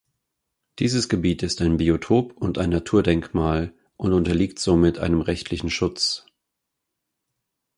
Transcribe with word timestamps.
Dieses 0.79 1.09
Gebiet 1.09 1.43
ist 1.43 1.61
ein 1.61 1.77
Biotop 1.77 2.35
und 2.35 2.57
ein 2.57 2.71
Naturdenkmal 2.71 3.71
und 3.97 4.13
unterliegt 4.13 4.57
somit 4.57 4.97
einem 4.97 5.21
rechtlichen 5.21 5.69
Schutz. 5.69 6.25